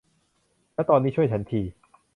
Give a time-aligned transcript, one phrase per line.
[0.75, 1.61] และตอนนี้ช่วยฉันที